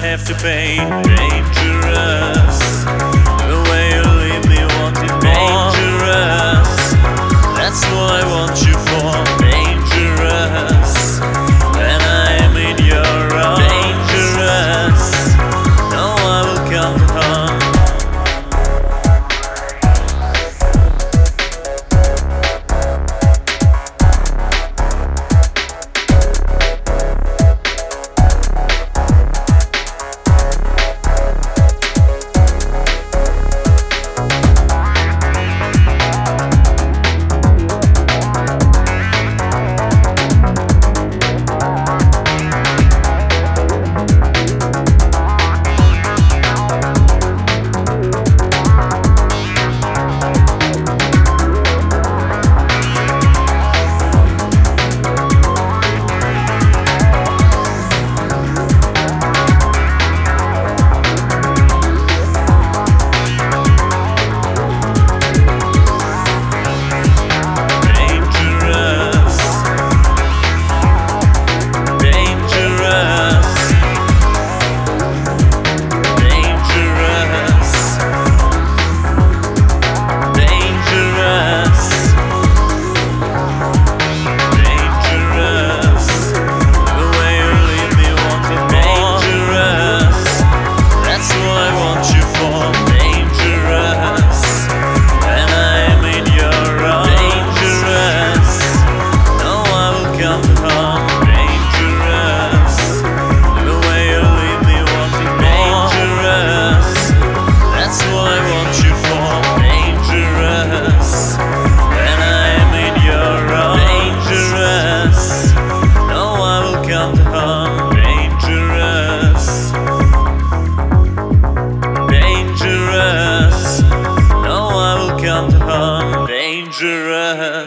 [0.00, 0.78] have to pay.
[1.04, 1.59] pay.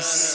[0.00, 0.29] الناس